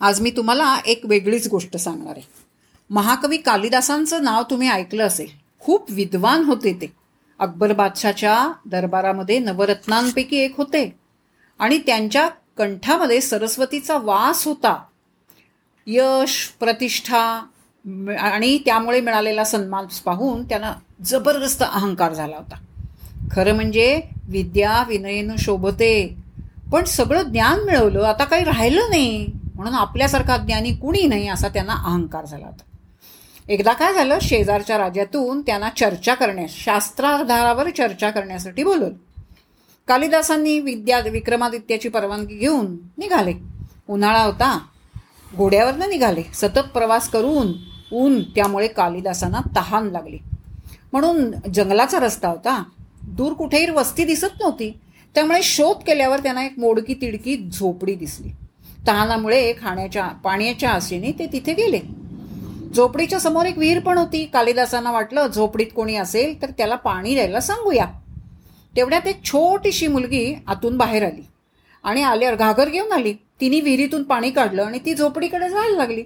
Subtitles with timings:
[0.00, 2.22] आज मी तुम्हाला एक वेगळीच गोष्ट सांगणार आहे.
[2.90, 5.26] महाकवी कालिदासांचं नाव तुम्ही ऐकलं असेल.
[5.60, 6.92] खूप विद्वान होते ते.
[7.38, 10.96] अकबर बादशाच्या दरबारामध्ये नवरत्नांपैकी एक होते.
[11.58, 12.28] आणि त्यांच्या
[12.58, 14.82] कंठामध्ये सरस्वतीचा वास होता.
[15.86, 17.46] यश प्रतिष्ठा
[18.18, 20.74] आणि त्यामुळे मिळालेला सन्मान पाहून त्यांना
[21.04, 22.54] जबरदस्त अहंकार झाला होता.
[23.32, 26.16] खरं म्हणजे विद्या विनयन शोभते.
[26.72, 29.26] पण सगळं ज्ञान मिळवलं आता काही राहिलं नाही.
[29.54, 32.62] म्हणून आपल्यासारखा ज्ञानी कुणी नाही असा त्यांना अहंकार झाला होता.
[33.48, 38.94] एकदा काय झालं शेजारच्या राज्यातून त्यांना चर्चा करण्यास शास्त्राधारावर चर्चा करण्यासाठी बोलवलं.
[39.88, 43.32] कालिदासांनी विद्या विक्रमादित्याची परवानगी घेऊन निघाले.
[43.88, 44.58] उन्हाळा होता.
[45.36, 46.22] घोड्यावरनं निघाले.
[46.34, 47.52] सतत प्रवास करून
[47.92, 50.18] ऊन त्यामुळे कालिदासांना तहान लागली.
[50.92, 52.64] म्हणून जंगलाचा रस्ता होता.
[53.02, 54.78] दूर कुठेही वस्ती दिसत नव्हती.
[55.14, 58.28] त्यामुळे शोध केल्यावर त्यांना एक मोडकी तिडकी झोपडी दिसली.
[58.86, 61.80] तहानामुळे खाण्याच्या पाण्याच्या आशेने ते तिथे गेले.
[62.74, 64.24] झोपडीच्या समोर एक विहीर पण होती.
[64.26, 67.86] कालिदासांना वाटलं झोपडीत कोणी असेल तर त्याला पाणी द्यायला सांगूया.
[68.76, 71.22] तेवढ्यात एक छोटीशी मुलगी आतून बाहेर आली
[71.84, 73.12] आणि आल्यावर घागर घेऊन आली.
[73.40, 76.02] तिने विहिरीतून पाणी काढलं आणि ती झोपडीकडे जायला लागली.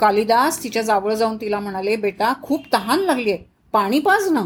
[0.00, 4.44] कालिदास तिच्या जावळ जाऊन तिला म्हणाले बेटा खूप तहान लागली आहे पाणी पाज ना.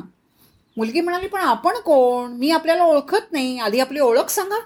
[0.77, 2.33] मुलगी म्हणाली पण आपण कोण?
[2.33, 3.59] मी आपल्याला ओळखत नाही.
[3.59, 4.59] आधी आपली ओळख सांगा.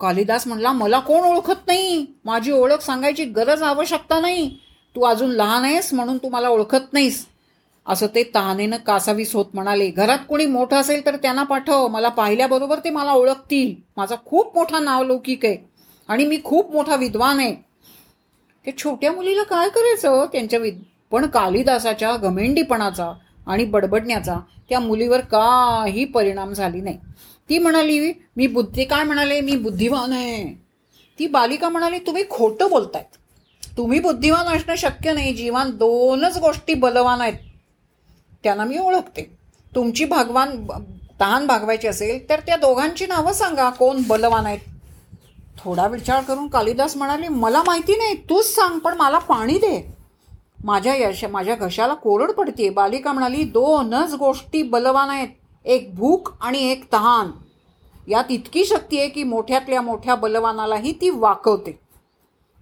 [0.00, 2.06] कालिदास म्हणला मला कोण ओळखत नाही?
[2.24, 4.48] माझी ओळख सांगायची गरज आवश्यकता नाही.
[4.96, 7.26] तू अजून लहान आहेस म्हणून तू मला ओळखत नाहीस.
[7.86, 11.86] असं ते तहानेनं कासावीस होत म्हणाले घरात कोणी मोठं असेल तर त्यांना पाठव.
[11.88, 13.74] मला पाहिल्याबरोबर ते मला ओळखतील.
[13.96, 15.56] माझा खूप मोठा नावलौकिक आहे
[16.08, 17.54] आणि मी खूप मोठा विद्वान आहे.
[18.66, 20.24] ते छोट्या मुलीला काय करायचं?
[20.32, 23.12] त्यांच्या विद पण कालिदासाच्या घमेंडीपणाचा.
[23.48, 24.36] आणि बडबडण्याचा
[24.68, 26.98] त्या मुलीवर काही परिणाम झाली नाही.
[27.48, 29.40] ती म्हणाली मी बुद्धी काय म्हणाले?
[29.40, 30.44] मी बुद्धिवान आहे.
[31.18, 33.16] ती बालिका म्हणाली तुम्ही खोटं बोलतायत.
[33.76, 35.32] तुम्ही बुद्धिवान असणं शक्य नाही.
[35.34, 37.34] जीवन दोनच गोष्टी बलवान आहेत.
[38.42, 39.38] त्यांना मी ओळखते.
[39.74, 40.66] तुमची भागवान
[41.20, 43.70] तहान भागवायची असेल तर त्या दोघांची नावं सांगा.
[43.70, 44.58] कोण बलवान आहेत?
[45.58, 48.14] थोडा विचार करून कालिदास म्हणाले मला माहिती नाही.
[48.14, 49.97] तूच सांग पण मला पाणी दे.
[50.64, 55.28] माझ्या यश माझ्या घशाला कोरड पडते बालिका म्हणाली दोनच गोष्टी बलवान आहेत.
[55.64, 57.30] एक भूक आणि एक तहान.
[58.08, 61.78] यात इतकी शक्ती आहे की मोठ्यातल्या मोठ्या बलवानालाही ती वाकवते.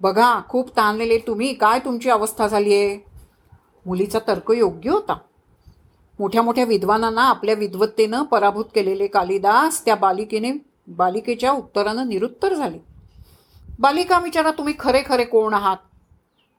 [0.00, 1.54] बघा खूप ताणलेले तुम्ही.
[1.54, 2.98] काय तुमची अवस्था झाली आहे
[3.86, 5.16] मुलीचा तर्क योग्य होता.
[6.18, 10.52] मोठ्या मोठ्या विद्वानांना आपल्या विद्वत्तेनं पराभूत केलेले कालिदास त्या बालिकेने
[10.88, 12.78] बालिकेच्या उत्तरानं निरुत्तर झाले.
[13.78, 15.76] बालिका विचारा तुम्ही खरे खरे कोण आहात?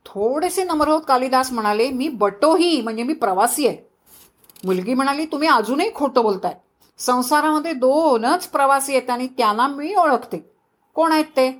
[0.07, 3.77] थोडेसे नम्र होत कालिदास म्हणाले मी बटोही म्हणजे मी प्रवासी आहे.
[4.65, 6.53] मुलगी म्हणाली तुम्ही अजूनही खोटं बोलताय.
[6.97, 10.37] संसारामध्ये दोनच प्रवासी आहेत आणि त्यांना मी ओळखते.
[10.93, 11.51] कोण आहेत ते?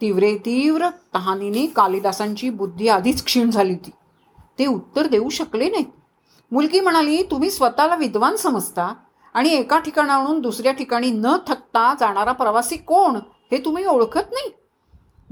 [0.00, 3.90] तीव्रे तीव्र तहानीने कालिदासांची बुद्धी आधीच क्षीण झाली होती.
[4.58, 5.84] ते उत्तर देऊ शकले नाही
[6.52, 8.94] मुलगी म्हणाली तुम्ही स्वतःला विद्वान समजता
[9.34, 13.16] आणि एका ठिकाणाहून दुसऱ्या ठिकाणी न थकता जाणारा प्रवासी कोण?
[13.50, 14.50] हे तुम्ही ओळखत नाही.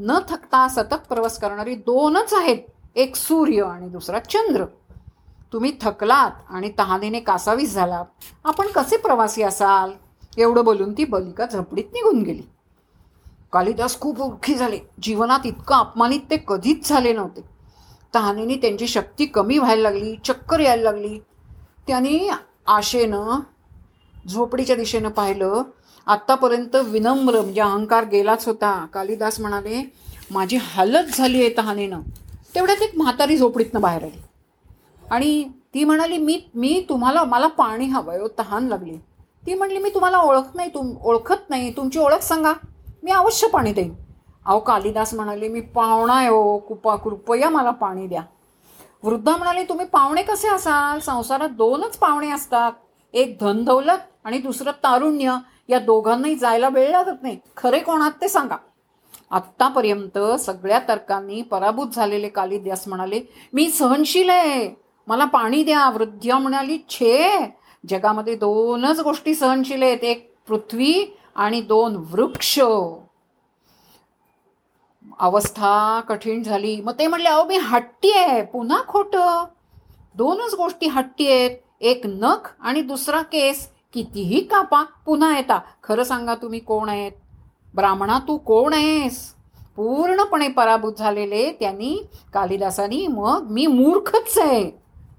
[0.01, 2.59] न थकता सतत प्रवास करणारी दोनच आहेत.
[2.97, 4.65] एक सूर्य आणि दुसरा चंद्र.
[5.53, 8.05] तुम्ही थकलात आणि तहानेने कासावीस झालात.
[8.45, 9.91] आपण कसे प्रवासी असाल?
[10.39, 12.43] एवढं बोलून ती बलिका झपडीत निघून गेली.
[13.53, 14.79] कालिदास खूप ओळखी झाले.
[15.03, 17.41] जीवनात इतकं अपमानित ते कधीच झाले नव्हते.
[18.15, 21.19] तहानेने त्यांची शक्ती कमी व्हायला लागली चक्कर यायला लागली.
[21.87, 22.31] त्यांनी
[22.67, 23.41] आशेनं
[24.29, 25.63] झोपडीच्या दिशेनं पाहिलं
[26.07, 28.87] आत्तापर्यंत विनम्र म्हणजे अहंकार गेलाच होता.
[28.93, 29.93] कालिदास म्हणाले
[30.31, 32.01] माझी हालत झाली आहे तहानेनं.
[32.55, 34.21] तेवढ्यात एक म्हातारी झोपडीतनं बाहेर आली.
[35.11, 35.45] आणि
[35.75, 38.97] ती म्हणाली मी मी तुम्हाला मला पाणी हवं आहे हो, तहान लागली.
[39.47, 41.77] ती म्हणली मी तुम्हाला ओळख नाही तुम ओळखत नाही.
[41.77, 42.53] तुमची ओळख सांगा.
[43.03, 43.95] मी अवश्य पाणी देईन.
[44.47, 48.23] अहो कालिदास म्हणाले मी पाहुणा आहे हो कृपा कृपया मला पाणी द्या.
[49.03, 50.99] वृद्धा म्हणाले तुम्ही पाहुणे कसे असाल?
[50.99, 52.73] संसारात दोनच पाहुणे असतात.
[53.13, 55.37] एक धन दौलत आणि दुसरं तारुण्य
[55.69, 57.39] या दोघांनाही जायला वेळ लागत नाही.
[57.57, 58.57] खरे कोणात ते सांगा.
[59.31, 63.21] आत्तापर्यंत सगळ्या तर्कांनी पराभूत झालेले कालिदास म्हणाले
[63.53, 64.71] मी सहनशील आहे.
[65.07, 67.29] मला पाणी द्या वृद्ध्या म्हणाली छे
[67.89, 70.05] जगामध्ये दोनच गोष्टी सहनशील आहेत.
[70.05, 72.61] एक पृथ्वी आणि दोन वृक्ष.
[75.19, 76.81] अवस्था कठीण झाली.
[76.81, 78.45] मग ते म्हणले अहो मी हट्टी आहे.
[78.45, 79.45] पुन्हा खोटं.
[80.15, 81.51] दोनच गोष्टी हट्टी आहेत.
[81.81, 83.69] एक नख आणि दुसरा केस.
[83.95, 85.61] कितीही कापा पुन्हा येता.
[85.83, 87.13] खरं सांगा तुम्ही कोण आहेत?
[87.75, 89.35] ब्राह्मणा तू कोण आहेस?
[89.77, 94.71] पूर्णपणे पराभूत झालेले त्यांनी कालिदासानी मग मी मूर्खच आहे.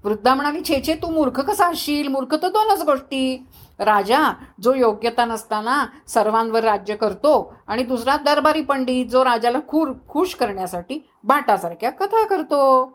[0.04, 2.08] वृद्धा म्हणाली छे छे तू मूर्ख कसा असशील?
[2.08, 3.46] मूर्ख तर दोनच गोष्टी.
[3.78, 10.34] राजा जो योग्यता नसताना सर्वांवर राज्य करतो आणि दुसरा दरबारी पंडित जो राजाला खूर खुश
[10.34, 12.92] करण्यासाठी बाटासारख्या कथा करतो.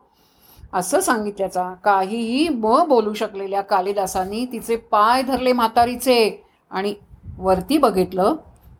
[0.74, 1.74] असं सांगितल्याचा.
[1.84, 6.44] काहीही म बोलू शकलेल्या कालिदासांनी तिचे पाय धरले म्हातारीचे.
[6.72, 6.96] आणि
[7.38, 8.36] वरती बघितलं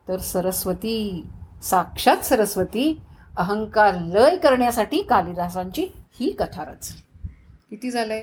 [0.08, 1.28] तर सरस्वती
[1.64, 3.02] साक्षात सरस्वती
[3.38, 5.88] अहंकार लय करण्यासाठी कालिदासांची
[6.20, 7.02] ही कथा रचली.
[7.70, 8.14] किती झालंय?